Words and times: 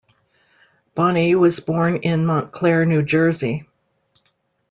Bonney 0.95 1.35
was 1.35 1.59
born 1.59 1.97
in 1.97 2.25
Montclair, 2.25 2.87
New 2.87 3.03
Jersey. 3.03 3.67